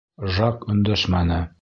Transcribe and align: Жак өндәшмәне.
Жак 0.37 0.65
өндәшмәне. 0.75 1.43